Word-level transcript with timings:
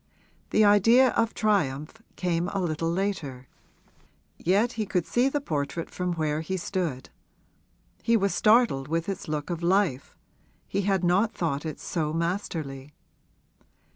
The 0.49 0.65
idea 0.65 1.09
of 1.09 1.27
the 1.29 1.33
triumph 1.35 2.01
came 2.15 2.47
a 2.47 2.59
little 2.59 2.89
later. 2.91 3.47
Yet 4.39 4.71
he 4.71 4.87
could 4.87 5.05
see 5.05 5.29
the 5.29 5.39
portrait 5.39 5.91
from 5.91 6.13
where 6.13 6.41
he 6.41 6.57
stood; 6.57 7.11
he 8.01 8.17
was 8.17 8.33
startled 8.33 8.87
with 8.87 9.07
its 9.07 9.27
look 9.27 9.51
of 9.51 9.61
life 9.61 10.17
he 10.67 10.81
had 10.89 11.03
not 11.03 11.33
thought 11.35 11.67
it 11.67 11.79
so 11.79 12.13
masterly. 12.13 12.95